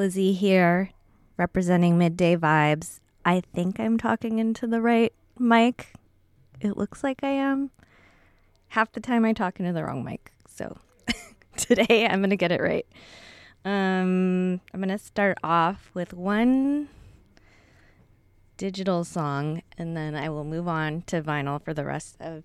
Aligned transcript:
Lizzie 0.00 0.32
here, 0.32 0.92
representing 1.36 1.98
Midday 1.98 2.34
Vibez. 2.34 3.00
I 3.22 3.42
think 3.54 3.78
I'm 3.78 3.98
talking 3.98 4.38
into 4.38 4.66
the 4.66 4.80
right 4.80 5.12
mic. 5.38 5.92
It 6.58 6.78
looks 6.78 7.04
like 7.04 7.22
I 7.22 7.28
am. 7.28 7.70
Half 8.68 8.92
the 8.92 9.00
time 9.00 9.26
I 9.26 9.34
talk 9.34 9.60
into 9.60 9.74
the 9.74 9.84
wrong 9.84 10.02
mic. 10.02 10.32
So 10.48 10.78
today 11.58 12.06
I'm 12.08 12.20
going 12.20 12.30
to 12.30 12.36
get 12.36 12.50
it 12.50 12.62
right. 12.62 12.86
Um, 13.66 14.62
I'm 14.72 14.80
going 14.80 14.88
to 14.88 14.96
start 14.96 15.36
off 15.44 15.90
with 15.92 16.14
one 16.14 16.88
digital 18.56 19.04
song 19.04 19.60
and 19.76 19.94
then 19.94 20.14
I 20.14 20.30
will 20.30 20.44
move 20.44 20.66
on 20.66 21.02
to 21.08 21.20
vinyl 21.20 21.62
for 21.62 21.74
the 21.74 21.84
rest 21.84 22.16
of 22.20 22.44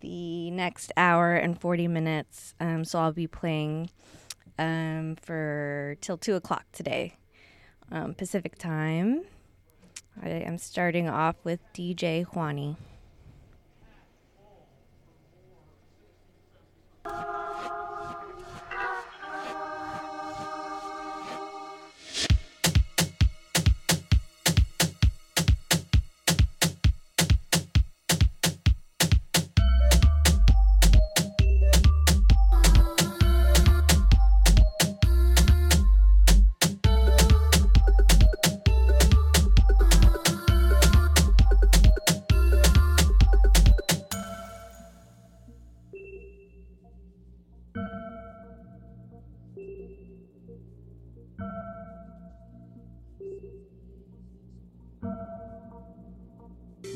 the 0.00 0.50
next 0.50 0.90
hour 0.96 1.36
and 1.36 1.60
40 1.60 1.86
minutes. 1.86 2.56
Um, 2.58 2.84
so 2.84 2.98
I'll 2.98 3.12
be 3.12 3.28
playing 3.28 3.88
um, 4.58 5.16
for 5.20 5.96
till 6.00 6.16
two 6.16 6.34
o'clock 6.34 6.64
today, 6.72 7.16
um, 7.90 8.14
Pacific 8.14 8.58
time. 8.58 9.22
I 10.22 10.28
am 10.28 10.58
starting 10.58 11.08
off 11.08 11.36
with 11.44 11.60
DJ 11.74 12.26
Juani. 12.26 12.76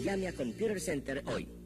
Llame 0.06 0.28
a 0.28 0.32
Computer 0.32 0.80
Center 0.80 1.20
hoy. 1.26 1.65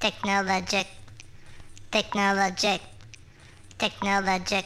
Technologic, 0.00 0.88
technologic, 1.92 2.80
technologic, 3.76 4.64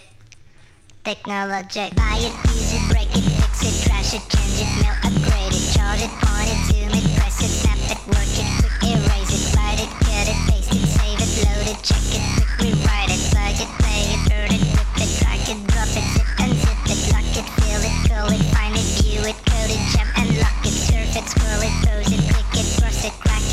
technologic. 1.03 1.91
Buy 1.99 2.23
it, 2.23 2.35
use 2.55 2.71
it, 2.71 2.85
break 2.87 3.11
it, 3.11 3.27
fix 3.43 3.67
it, 3.67 3.75
trash 3.83 4.15
it, 4.15 4.23
change 4.31 4.63
it, 4.63 4.71
mail, 4.79 4.95
upgrade 5.03 5.51
it, 5.51 5.67
charge 5.75 6.07
it, 6.07 6.15
point 6.23 6.55
it, 6.55 6.61
zoom 6.71 6.95
it, 6.95 7.03
press 7.19 7.43
it, 7.43 7.51
snap 7.51 7.83
it, 7.91 7.99
work 8.15 8.31
it, 8.39 8.47
quick 8.63 8.79
erase 8.95 9.35
it, 9.35 9.59
write 9.59 9.83
it, 9.83 9.91
cut 10.07 10.31
it, 10.31 10.39
paste 10.47 10.71
it, 10.71 10.87
save 11.03 11.19
it, 11.19 11.33
load 11.43 11.67
it, 11.67 11.83
check 11.83 12.07
it, 12.15 12.23
quick 12.39 12.55
rewrite 12.63 13.11
it, 13.11 13.23
plug 13.35 13.59
it, 13.59 13.71
play 13.83 14.15
it, 14.15 14.23
burn 14.31 14.55
it, 14.55 14.63
rip 14.71 14.95
it, 15.03 15.11
drag 15.19 15.43
it, 15.51 15.59
drop 15.67 15.91
it, 15.99 16.07
zip 16.15 16.31
and 16.47 16.55
zip 16.63 16.79
it, 16.95 17.01
lock 17.11 17.27
it, 17.35 17.47
fill 17.59 17.83
it, 17.83 17.97
call 18.07 18.31
it, 18.31 18.45
find 18.55 18.79
it, 18.79 18.87
view 19.03 19.19
it, 19.27 19.39
code 19.51 19.67
it, 19.67 19.83
jump 19.99 20.15
and 20.15 20.31
lock 20.39 20.63
it, 20.63 20.79
surf 20.79 21.11
it, 21.19 21.27
scroll 21.27 21.59
it, 21.59 21.75
pose 21.83 22.07
it, 22.15 22.23
click 22.31 22.55
it, 22.55 22.67
cross 22.79 23.03
it, 23.03 23.15
crack 23.19 23.44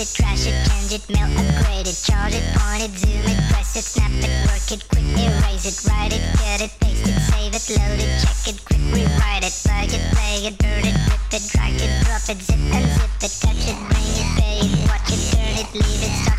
it, 0.00 0.08
fix 0.08 0.46
it, 0.46 0.56
change 0.64 0.92
it, 0.96 1.04
mail, 1.12 1.28
upgrade 1.36 1.86
it, 1.86 1.98
charge 2.08 2.32
it, 2.32 2.44
point 2.56 2.82
it, 2.82 2.92
zoom 2.96 3.20
it, 3.20 3.36
press 3.52 3.76
it, 3.76 3.84
snap 3.84 4.10
it, 4.10 4.32
work 4.48 4.64
it, 4.72 4.80
quick 4.88 5.04
erase 5.12 5.68
it, 5.68 5.76
write 5.88 6.12
it, 6.12 6.24
cut 6.40 6.60
it, 6.64 6.72
paste 6.80 7.04
it, 7.04 7.20
save 7.28 7.52
it, 7.52 7.64
load 7.76 8.00
it, 8.00 8.10
check 8.24 8.48
it, 8.48 8.64
quick 8.64 8.80
rewrite 8.96 9.44
it, 9.44 9.52
plug 9.60 9.92
it, 9.92 10.04
play 10.16 10.46
it, 10.48 10.56
burn 10.56 10.84
it, 10.88 10.96
rip 11.04 11.32
it, 11.36 11.44
drag 11.52 11.76
it, 11.76 11.92
drop 12.04 12.24
it, 12.32 12.40
zip 12.40 12.56
and 12.56 12.86
zip 12.96 13.12
it, 13.20 13.32
touch 13.44 13.64
it, 13.68 13.76
bring 13.92 14.08
it, 14.16 14.28
pay 14.40 14.58
it, 14.64 14.88
watch 14.88 15.12
it, 15.12 15.20
turn 15.36 15.54
it, 15.60 15.68
leave 15.74 16.02
it, 16.02 16.29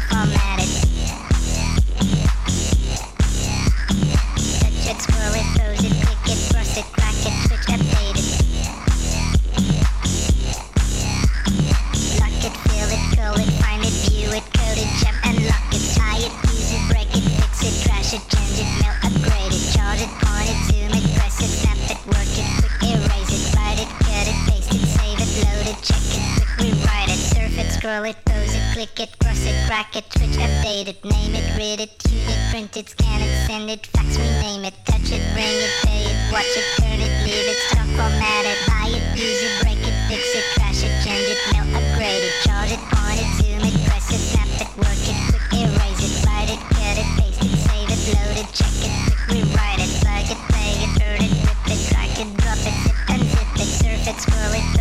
scroll 27.81 28.03
it, 28.05 28.17
pose 28.25 28.53
it, 28.53 28.61
click 28.73 28.99
it, 28.99 29.09
cross 29.17 29.41
it, 29.41 29.57
crack 29.65 29.95
it, 29.95 30.05
switch, 30.13 30.37
update 30.37 30.85
it, 30.85 31.01
name 31.01 31.33
it, 31.33 31.47
read 31.57 31.81
it, 31.81 31.89
tune 31.97 32.29
it, 32.29 32.37
print 32.51 32.77
it, 32.77 32.87
scan 32.87 33.19
it, 33.25 33.33
send 33.49 33.71
it, 33.71 33.87
fax, 33.87 34.21
rename 34.21 34.65
it, 34.69 34.77
touch 34.85 35.09
it, 35.09 35.23
bring 35.33 35.49
it, 35.49 35.73
pay 35.81 36.05
it, 36.05 36.17
watch 36.29 36.45
it, 36.45 36.67
turn 36.77 37.01
it, 37.01 37.09
leave 37.25 37.49
it, 37.49 37.57
stop, 37.73 37.89
format 37.97 38.45
it, 38.45 38.59
buy 38.69 38.85
it, 38.85 39.01
use 39.17 39.41
it, 39.41 39.53
break 39.65 39.81
it, 39.81 39.97
fix 40.05 40.21
it, 40.29 40.45
crash 40.53 40.85
it, 40.85 40.93
change 41.01 41.25
it, 41.25 41.41
mail, 41.49 41.65
upgrade 41.73 42.21
it, 42.21 42.35
charge 42.45 42.69
it, 42.69 42.83
point 42.93 43.17
it, 43.17 43.29
zoom 43.41 43.65
it, 43.65 43.73
press 43.89 44.13
it, 44.13 44.21
snap 44.29 44.53
it, 44.61 44.69
work 44.77 45.01
it, 45.09 45.17
quick 45.33 45.49
erase 45.57 46.05
it, 46.05 46.13
write 46.21 46.53
it, 46.53 46.61
cut 46.77 47.01
it, 47.01 47.09
paste 47.17 47.41
it, 47.41 47.53
save 47.65 47.89
it, 47.89 48.01
load 48.13 48.37
it, 48.45 48.49
check 48.53 48.77
it, 48.85 48.93
quick 49.09 49.41
rewrite 49.41 49.81
it, 49.81 49.89
plug 50.05 50.29
it, 50.29 50.41
play 50.53 50.85
it, 50.85 50.91
burn 51.01 51.21
it, 51.25 51.33
rip 51.49 51.65
it, 51.65 51.81
drag 51.89 52.13
it, 52.13 52.29
drop 52.45 52.61
it, 52.61 52.77
zip 52.85 52.97
and 53.09 53.21
zip 53.25 53.51
it, 53.57 53.69
surf 53.81 54.05
it, 54.05 54.17
scroll 54.21 54.53
it, 54.53 54.80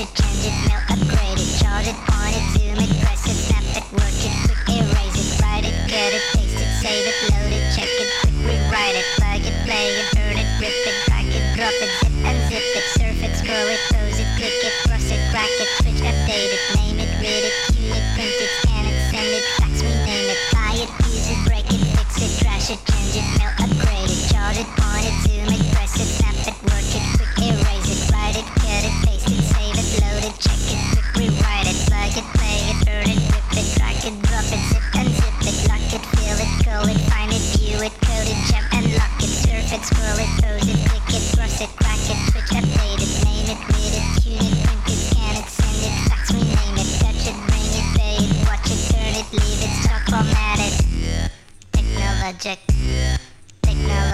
it, 0.00 0.14
change 0.14 0.46
it, 0.46 0.68
mail, 0.68 0.80
upgrade 0.90 1.38
it, 1.40 1.58
charge 1.60 1.88
it, 1.88 1.96
point 2.06 2.36
it, 2.36 2.57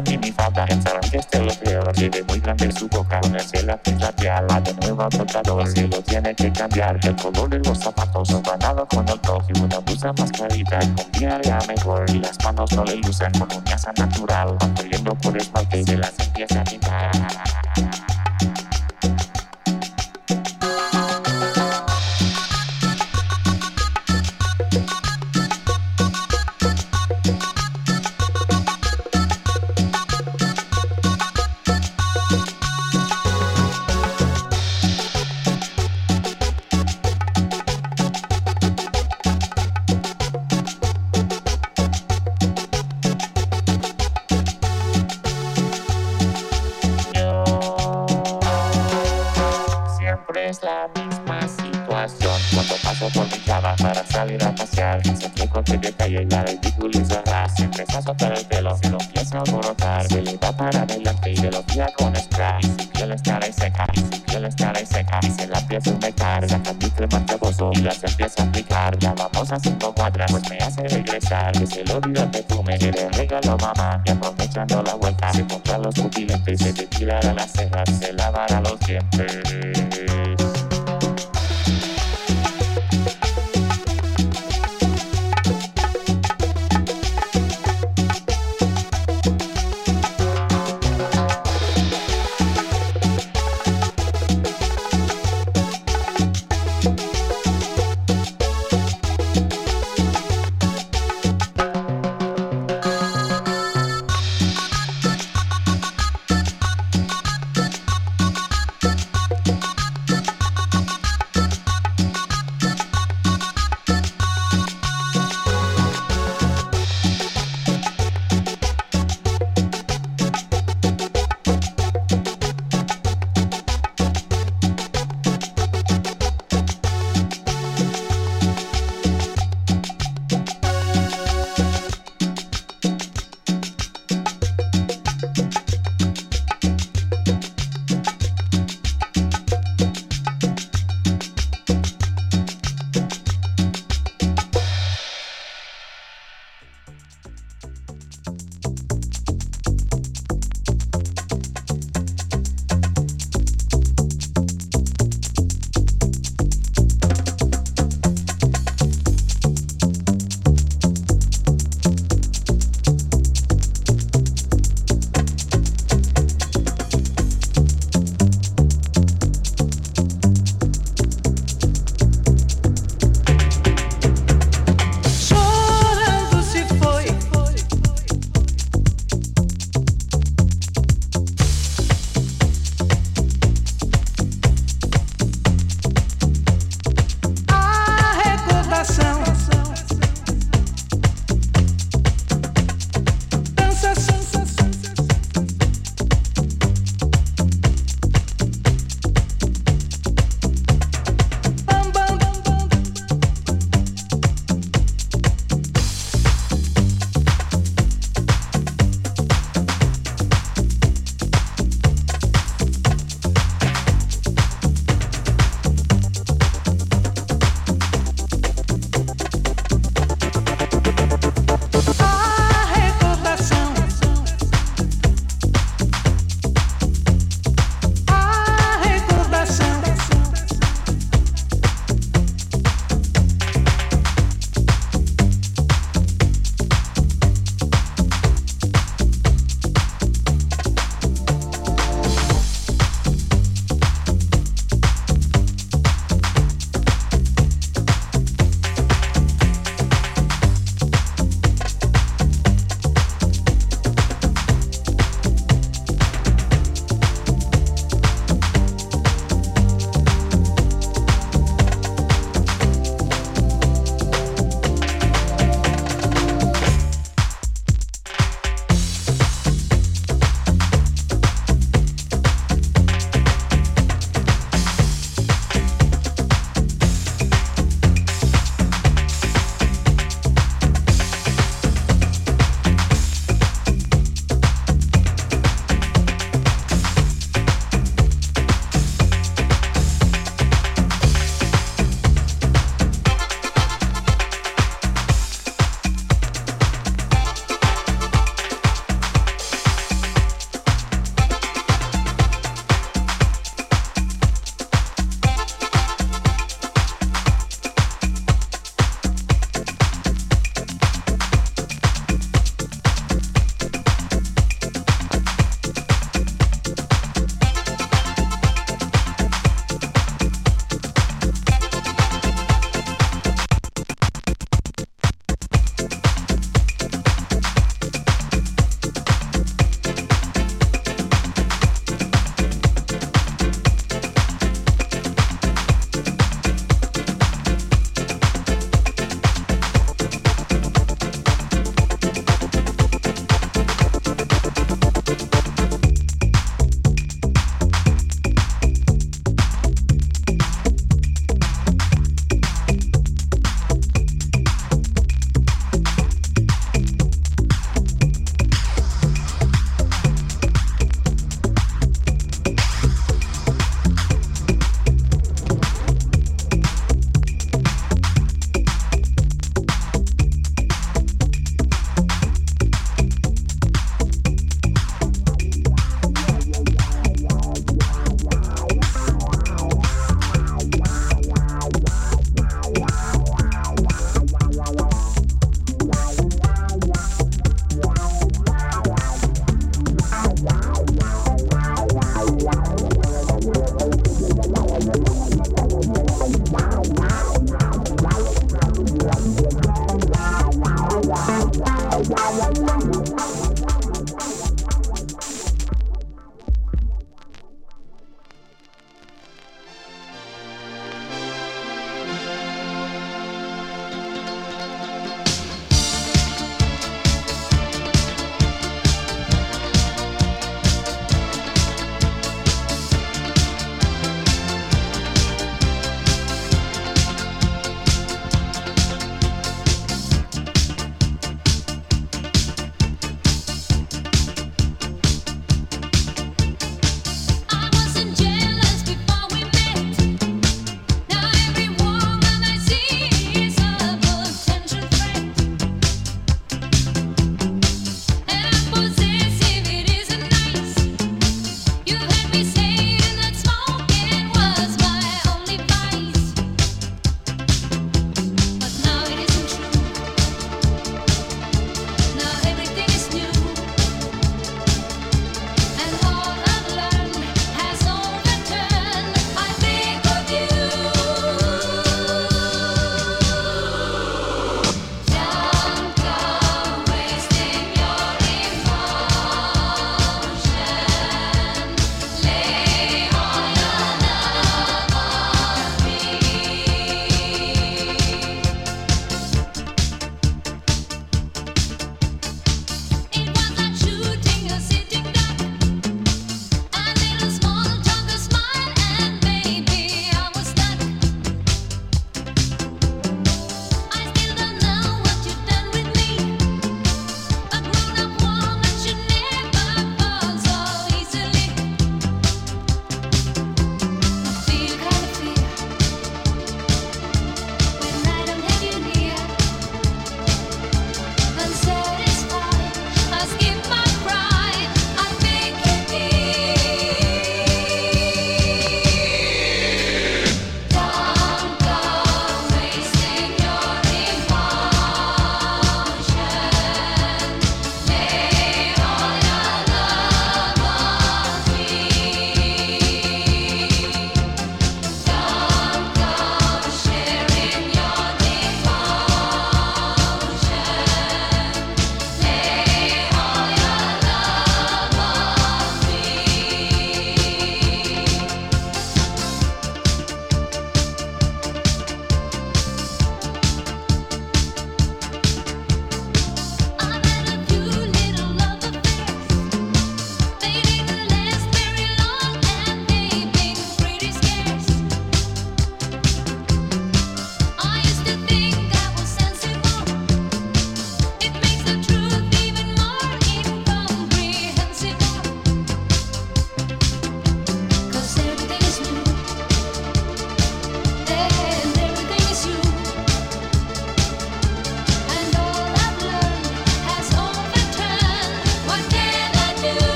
Mini 0.00 0.32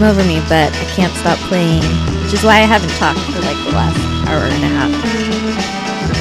come 0.00 0.16
over 0.16 0.26
me, 0.26 0.40
but 0.48 0.72
I 0.72 0.84
can't 0.96 1.12
stop 1.12 1.36
playing, 1.50 1.82
which 2.24 2.32
is 2.32 2.42
why 2.42 2.54
I 2.54 2.64
haven't 2.64 2.88
talked 2.96 3.20
for 3.20 3.40
like 3.40 3.56
the 3.66 3.72
last 3.72 4.00
hour 4.28 4.44
and 4.44 4.64
a 4.64 4.72
half. 4.78 4.92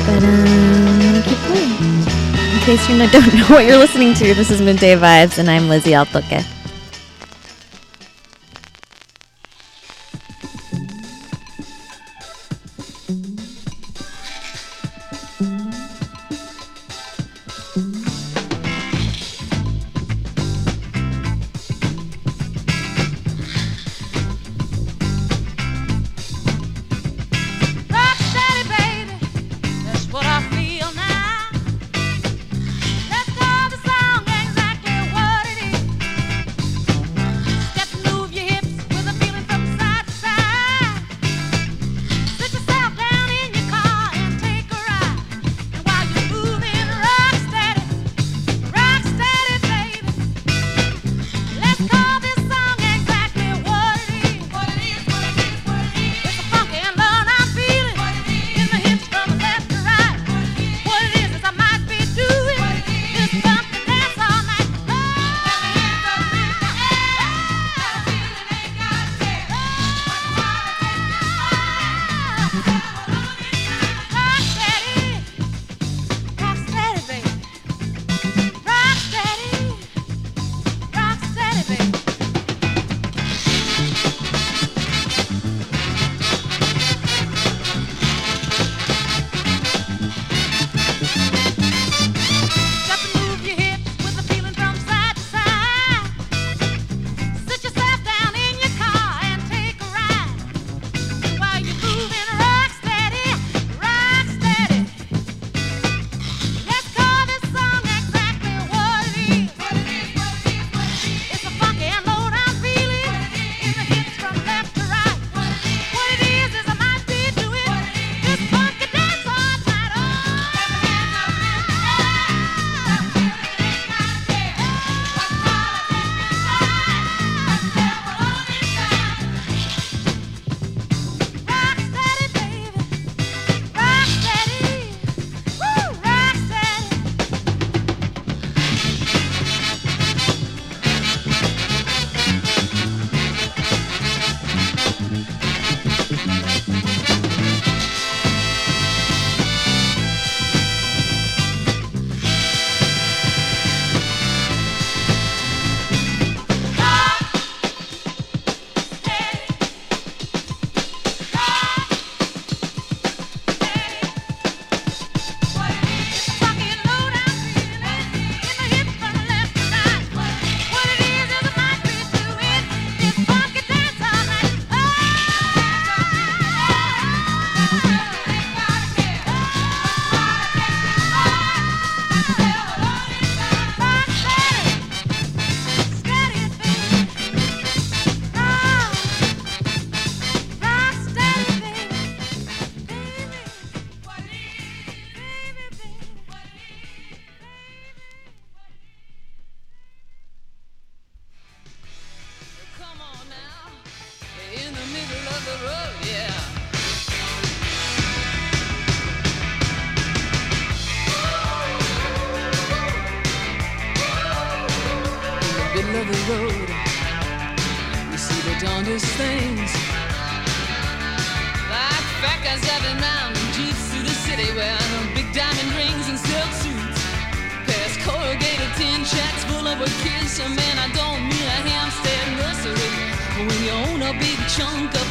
But 0.05 0.21
um, 0.21 1.23
keep 1.23 1.37
playing. 1.47 2.55
In 2.55 2.59
case 2.59 2.89
you 2.89 2.97
don't 3.11 3.33
know 3.33 3.55
what 3.55 3.65
you're 3.65 3.77
listening 3.77 4.13
to, 4.15 4.33
this 4.33 4.51
is 4.51 4.61
Midday 4.61 4.95
Vibez, 4.95 5.37
and 5.37 5.49
I'm 5.49 5.69
Lizzie 5.69 5.95
Altoque. 5.95 6.58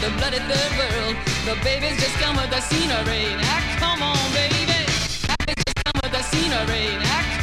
The 0.00 0.10
bloody 0.16 0.38
third 0.38 0.72
world, 0.78 1.16
the 1.44 1.54
babies 1.64 1.98
just 1.98 2.14
come 2.22 2.36
with 2.36 2.50
the 2.50 2.60
scenery. 2.60 3.34
Now 3.34 3.60
come 3.78 4.02
on, 4.02 4.18
baby. 4.32 4.86
Babies 5.46 5.64
just 5.66 5.84
come 5.84 5.98
with 6.02 6.12
the 6.12 6.22
scenery. 6.22 6.94
Now 7.02 7.37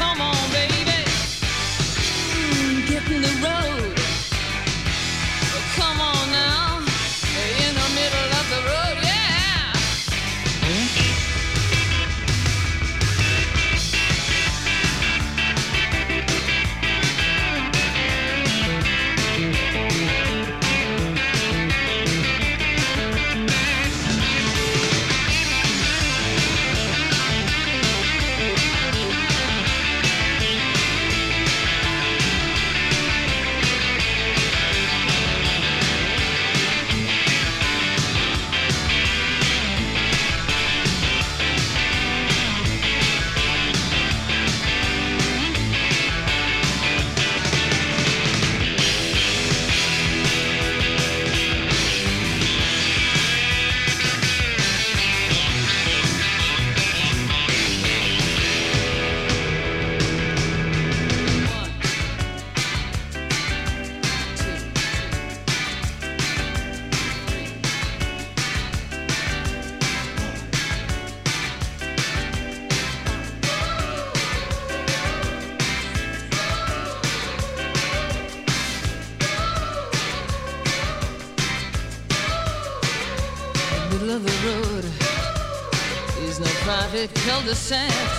private 87.56 88.14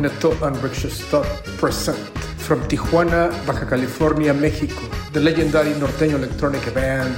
Rockneto 0.00 0.46
and 0.46 0.56
Rickshaw 0.62 0.88
Stop 0.88 1.26
present 1.58 1.98
from 2.38 2.60
Tijuana, 2.68 3.30
Baja 3.46 3.66
California, 3.66 4.32
Mexico, 4.32 4.80
the 5.12 5.20
legendary 5.20 5.72
norteño 5.74 6.14
electronic 6.14 6.72
band 6.72 7.14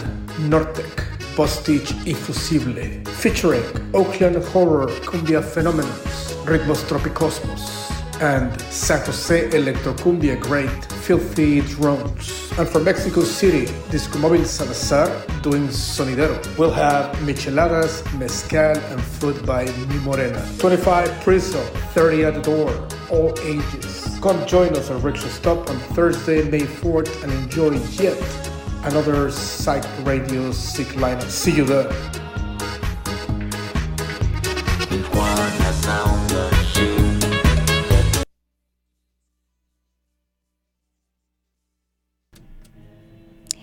Nortec, 0.51 1.05
Bostich 1.37 1.93
y 2.05 2.13
Fussible, 2.13 3.05
featuring 3.21 3.63
Oakland 3.95 4.43
Horror 4.53 4.89
Cumbia 5.07 5.41
Phenomenons, 5.41 6.35
Ritmos 6.45 6.83
Tropicosmos, 6.89 7.91
and 8.21 8.61
San 8.63 9.05
Jose 9.07 9.49
Electrocumbia 9.51 10.41
great 10.41 10.85
Filthy 11.05 11.61
Drones. 11.61 12.42
And 12.59 12.69
from 12.69 12.85
Mexico 12.85 13.23
City, 13.23 13.65
Disco 13.91 14.19
Móvil 14.19 14.45
Salazar 14.45 15.09
doing 15.41 15.69
Sonidero. 15.69 16.37
We'll 16.59 16.71
have 16.71 17.17
micheladas, 17.21 18.03
mezcal, 18.19 18.77
and 18.77 19.01
food 19.01 19.47
by 19.47 19.65
Mi 19.89 19.99
Morena. 20.01 20.47
25 20.59 21.09
Priso, 21.25 21.65
30 21.95 22.25
at 22.25 22.35
the 22.35 22.43
door, 22.43 22.89
all 23.11 23.33
ages. 23.41 24.19
Come 24.21 24.47
join 24.47 24.77
us 24.77 24.91
at 24.91 25.03
Rickshaw 25.03 25.29
Stop 25.29 25.71
on 25.71 25.79
Thursday, 25.95 26.49
May 26.49 26.61
4th, 26.61 27.23
and 27.23 27.33
enjoy 27.33 27.79
yet 28.03 28.21
another 28.85 29.31
Psych 29.31 29.85
Radio 30.05 30.53
Sick 30.53 30.89
lineup. 30.89 31.31
See 31.31 31.53
you 31.57 31.65
there. 31.65 32.22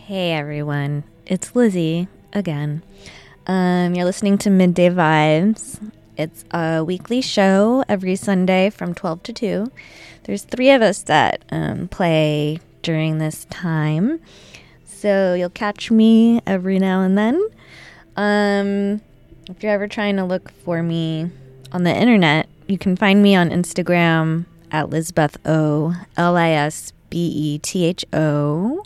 Hey 0.10 0.31
everyone, 0.31 1.03
it's 1.27 1.56
Lizzie 1.56 2.07
again. 2.34 2.81
Um, 3.45 3.94
you're 3.94 4.06
listening 4.06 4.40
to 4.40 4.49
Midday 4.49 4.90
Vibez. 4.90 5.80
It's 6.18 6.45
a 6.49 6.84
weekly 6.84 7.22
show 7.22 7.84
every 7.88 8.15
Sunday 8.15 8.72
from 8.72 8.95
12 8.95 9.22
to 9.22 9.34
2. 9.34 9.72
There's 10.23 10.41
three 10.41 10.72
of 10.72 10.81
us 10.81 11.03
that 11.03 11.44
um, 11.52 11.90
play 11.90 12.57
during 12.81 13.19
this 13.19 13.45
time. 13.52 14.19
So 14.84 15.36
you'll 15.36 15.52
catch 15.52 15.91
me 15.91 16.41
every 16.48 16.80
now 16.80 17.02
and 17.02 17.15
then. 17.15 17.40
Um, 18.15 19.02
if 19.48 19.61
you're 19.61 19.73
ever 19.73 19.88
trying 19.88 20.15
to 20.15 20.26
look 20.26 20.49
for 20.64 20.81
me 20.81 21.30
on 21.72 21.84
the 21.84 21.95
internet, 21.95 22.49
you 22.65 22.80
can 22.80 22.95
find 22.95 23.22
me 23.22 23.36
on 23.36 23.52
Instagram 23.52 24.45
at 24.72 24.90
Lizbeth 24.90 25.38
O, 25.45 25.94
L 26.18 26.36
I 26.36 26.49
S 26.49 26.94
B 27.11 27.31
E 27.31 27.60
T 27.60 27.86
H 27.86 28.03
O. 28.11 28.84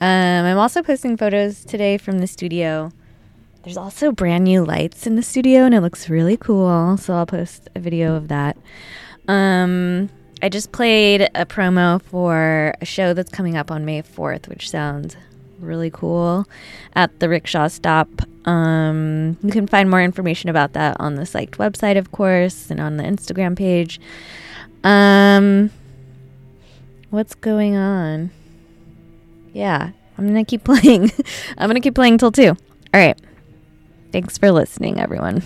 Um, 0.00 0.46
I'm 0.46 0.58
also 0.58 0.82
posting 0.82 1.16
photos 1.16 1.64
today 1.64 1.98
from 1.98 2.20
the 2.20 2.26
studio. 2.26 2.90
There's 3.62 3.76
also 3.76 4.12
brand 4.12 4.44
new 4.44 4.64
lights 4.64 5.06
in 5.06 5.16
the 5.16 5.22
studio, 5.22 5.64
and 5.64 5.74
it 5.74 5.82
looks 5.82 6.08
really 6.08 6.38
cool. 6.38 6.96
So 6.96 7.14
I'll 7.14 7.26
post 7.26 7.68
a 7.74 7.80
video 7.80 8.14
of 8.14 8.28
that. 8.28 8.56
Um, 9.28 10.08
I 10.42 10.48
just 10.48 10.72
played 10.72 11.28
a 11.34 11.44
promo 11.44 12.00
for 12.00 12.74
a 12.80 12.84
show 12.86 13.12
that's 13.12 13.30
coming 13.30 13.58
up 13.58 13.70
on 13.70 13.84
May 13.84 14.00
4th, 14.00 14.48
which 14.48 14.70
sounds 14.70 15.16
really 15.58 15.90
cool 15.90 16.46
at 16.94 17.20
the 17.20 17.28
Rickshaw 17.28 17.68
Stop. 17.68 18.08
Um, 18.46 19.36
you 19.42 19.50
can 19.50 19.66
find 19.66 19.90
more 19.90 20.02
information 20.02 20.48
about 20.48 20.72
that 20.72 20.96
on 20.98 21.16
the 21.16 21.22
Psyched 21.22 21.56
website, 21.56 21.98
of 21.98 22.10
course, 22.10 22.70
and 22.70 22.80
on 22.80 22.96
the 22.96 23.04
Instagram 23.04 23.54
page. 23.54 24.00
Um, 24.82 25.70
what's 27.10 27.34
going 27.34 27.76
on? 27.76 28.30
Yeah, 29.52 29.90
I'm 30.18 30.26
going 30.26 30.44
to 30.44 30.48
keep 30.48 30.64
playing. 30.70 31.10
I'm 31.58 31.68
going 31.68 31.74
to 31.74 31.80
keep 31.80 31.94
playing 31.94 32.18
till 32.18 32.32
2. 32.32 32.48
All 32.48 32.56
right. 32.94 33.18
Thanks 34.12 34.38
for 34.38 34.50
listening, 34.50 34.98
everyone. 34.98 35.42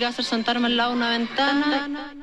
que 0.00 0.06
va 0.06 0.08
a 0.08 0.12
hacer 0.12 0.24
sentarme 0.24 0.66
al 0.66 0.76
lado 0.78 0.92
de 0.92 0.96
una 0.96 1.10
ventana. 1.10 2.16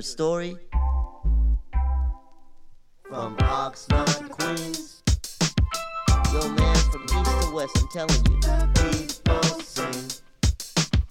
a 0.00 0.02
story 0.02 0.56
from 3.06 3.36
Oxnard, 3.36 4.30
Queens. 4.30 5.02
Yo, 6.32 6.48
man, 6.48 6.76
from 6.90 7.02
east 7.04 7.42
to 7.42 7.52
west, 7.52 7.76
I'm 7.76 7.88
telling 7.88 8.24
you. 8.24 8.40
These 8.80 9.20
sing. 9.62 10.22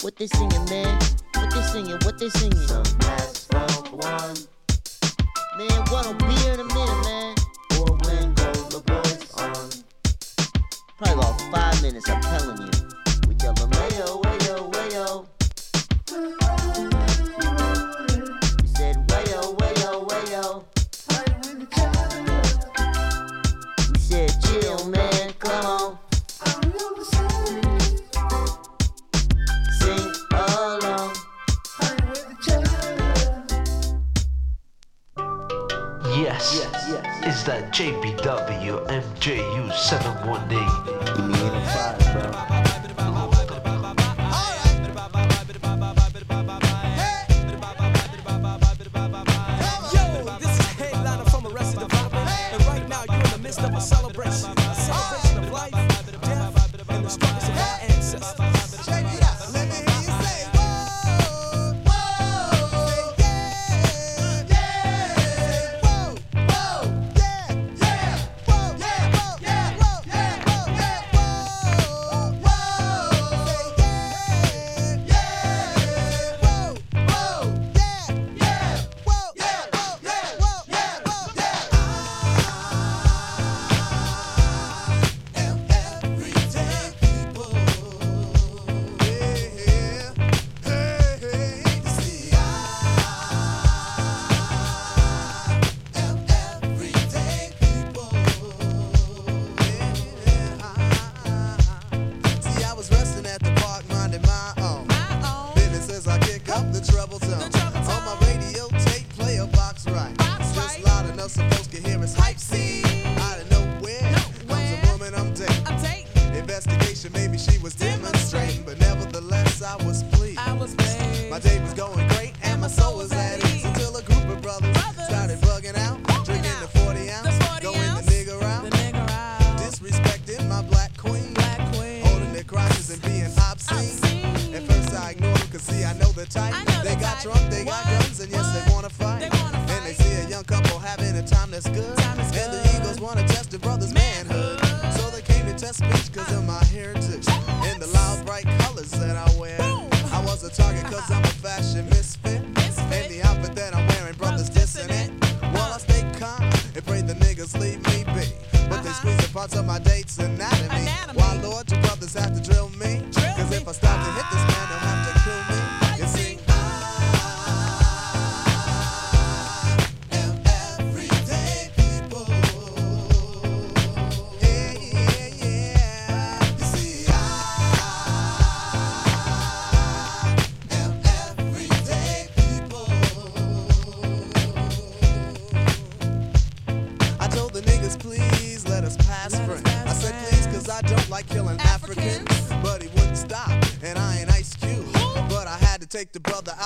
What 0.00 0.16
they 0.16 0.26
singing, 0.26 0.64
man? 0.64 0.98
What 1.36 1.54
they 1.54 1.62
singing? 1.62 1.98
What 2.02 2.18
they 2.18 2.30
singing? 2.30 2.66
Some 2.66 2.82
asphalt 3.02 3.92
one. 3.92 4.36
Man, 5.56 5.80
what 5.90 6.10
a 6.10 6.14
beer 6.14 6.54
in 6.54 6.60
a 6.60 6.64
minute, 6.64 7.00
man. 7.04 7.36
Or 7.78 7.92
when 7.94 8.34
go 8.34 8.52
the 8.74 8.82
boys 8.86 9.30
on. 9.38 9.70
Probably 10.98 11.14
about 11.14 11.40
five 11.52 11.80
minutes, 11.80 12.08
I'm 12.08 12.20
telling 12.22 12.60
you. 12.60 12.89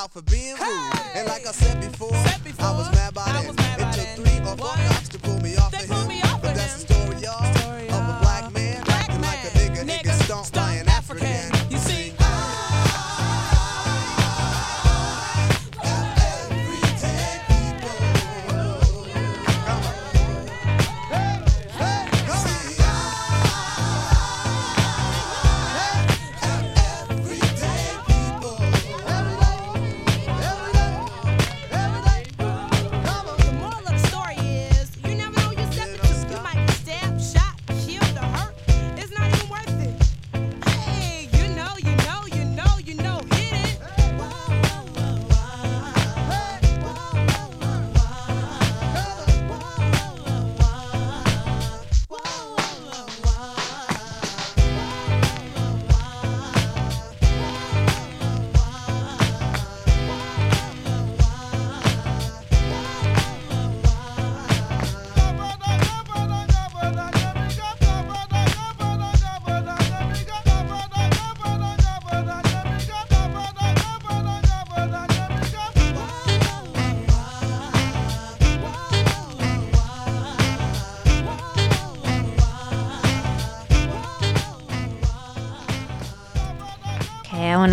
Out 0.05 0.13
for 0.13 0.23
being 0.23 0.55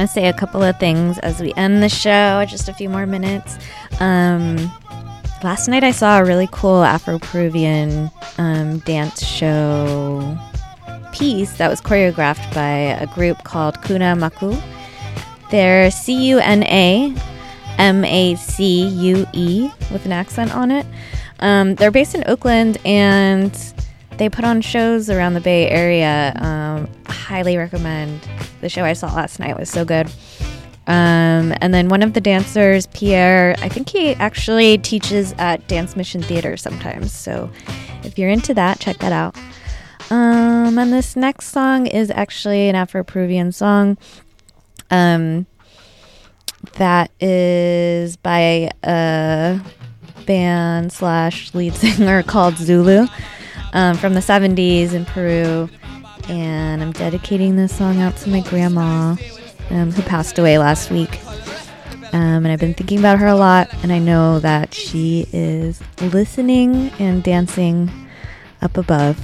to 0.02 0.08
say 0.08 0.28
a 0.28 0.34
couple 0.34 0.62
of 0.64 0.80
things 0.80 1.18
as 1.20 1.40
we 1.42 1.54
end 1.54 1.82
the 1.82 1.90
show. 1.90 2.44
Just 2.48 2.70
a 2.70 2.74
few 2.74 2.90
more 2.90 3.06
minutes. 3.06 3.58
Um, 4.00 4.58
last 5.44 5.68
night 5.68 5.84
I 5.84 5.92
saw 5.92 6.20
a 6.20 6.26
really 6.26 6.50
cool 6.52 6.84
Afro-Peruvian 6.84 8.12
um, 8.38 8.80
dance 8.80 9.24
show 9.26 10.38
piece 11.12 11.58
that 11.58 11.70
was 11.70 11.82
choreographed 11.82 12.54
by 12.54 12.70
a 13.02 13.08
group 13.08 13.44
called 13.44 13.76
Cunamacué. 13.82 14.62
They're 15.50 15.92
C 15.92 16.30
U 16.30 16.40
N 16.40 16.64
A 16.64 17.14
M 17.78 18.06
A 18.06 18.36
C 18.36 18.88
U 18.88 19.28
E 19.34 19.70
with 19.92 20.06
an 20.06 20.12
accent 20.12 20.56
on 20.56 20.72
it. 20.72 20.86
Um, 21.40 21.76
they're 21.76 21.92
based 21.92 22.16
in 22.16 22.24
Oakland 22.28 22.78
and 22.86 23.52
they 24.22 24.30
put 24.30 24.46
on 24.46 24.62
shows 24.62 25.10
around 25.10 25.34
the 25.34 25.42
Bay 25.42 25.68
Area. 25.68 26.32
Um, 26.36 26.88
highly 27.08 27.58
recommend 27.58 28.22
the 28.62 28.70
show 28.70 28.86
I 28.86 28.94
saw 28.94 29.08
last 29.08 29.40
night 29.40 29.58
was 29.58 29.68
so 29.68 29.84
good. 29.84 30.06
Um, 30.86 31.56
and 31.60 31.74
then 31.74 31.90
one 31.90 32.04
of 32.04 32.14
the 32.14 32.22
dancers, 32.22 32.86
Pierre, 32.94 33.56
I 33.64 33.68
think 33.70 33.90
he 33.90 34.14
actually 34.14 34.78
teaches 34.78 35.34
at 35.40 35.68
Dance 35.68 35.96
Mission 35.96 36.22
Theater 36.22 36.56
sometimes. 36.56 37.12
So 37.12 37.50
if 38.04 38.20
you're 38.20 38.30
into 38.30 38.54
that, 38.54 38.80
check 38.80 39.00
that 39.00 39.12
out. 39.12 39.36
Um, 40.12 40.78
and 40.78 40.94
this 40.94 41.16
next 41.16 41.48
song 41.48 41.88
is 41.88 42.12
actually 42.12 42.70
an 42.70 42.76
Afro 42.76 43.04
Peruvian 43.04 43.52
song. 43.52 43.98
Um, 44.92 45.48
that 46.74 47.10
is 47.20 48.18
by 48.18 48.70
a 48.84 49.60
band 50.28 50.94
slash 50.94 51.56
lead 51.56 51.74
singer 51.74 52.22
called 52.28 52.58
Zulu 52.58 53.08
um, 53.74 53.98
from 53.98 54.14
the 54.14 54.20
70s 54.20 54.94
in 54.94 55.06
Peru. 55.06 55.70
And 56.30 56.82
I'm 56.82 56.92
dedicating 56.92 57.56
this 57.56 57.76
song 57.76 58.00
out 58.00 58.16
to 58.18 58.30
my 58.30 58.42
grandma 58.42 59.16
um, 59.70 59.92
who 59.92 60.02
passed 60.04 60.38
away 60.38 60.58
last 60.58 60.92
week. 60.92 61.20
Um, 62.14 62.46
and 62.46 62.48
I've 62.48 62.60
been 62.60 62.74
thinking 62.74 63.00
about 63.00 63.20
her 63.20 63.28
a 63.28 63.36
lot, 63.36 63.74
and 63.84 63.92
I 63.92 64.00
know 64.00 64.40
that 64.40 64.74
she 64.74 65.28
is 65.32 65.82
listening 66.02 66.92
and 67.00 67.24
dancing 67.24 67.90
up 68.62 68.78
above. 68.78 69.18